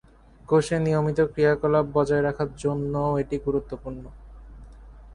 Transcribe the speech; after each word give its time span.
কোষের 0.49 0.79
নিয়মিত 0.81 1.19
ক্রিয়াকলাপ 1.31 1.85
বজায় 1.95 2.23
রাখার 2.23 2.49
জন্যেও 2.57 3.11
এটি 3.21 3.35
গুরুত্বপূর্ণ। 3.45 4.03